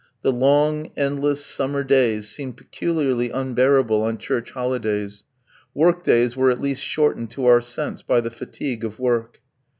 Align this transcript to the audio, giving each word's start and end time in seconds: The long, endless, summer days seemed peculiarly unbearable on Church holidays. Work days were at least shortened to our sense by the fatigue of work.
The 0.23 0.31
long, 0.33 0.89
endless, 0.97 1.45
summer 1.45 1.83
days 1.83 2.27
seemed 2.27 2.57
peculiarly 2.57 3.29
unbearable 3.29 4.01
on 4.01 4.17
Church 4.17 4.49
holidays. 4.49 5.25
Work 5.75 6.01
days 6.03 6.35
were 6.35 6.49
at 6.49 6.59
least 6.59 6.81
shortened 6.81 7.29
to 7.29 7.45
our 7.45 7.61
sense 7.61 8.01
by 8.01 8.19
the 8.21 8.31
fatigue 8.31 8.83
of 8.83 8.97
work. 8.99 9.41